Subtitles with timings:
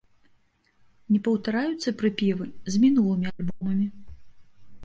[1.11, 2.45] Не паўтараюцца прыпевы
[2.77, 3.87] з мінулымі альбомамі.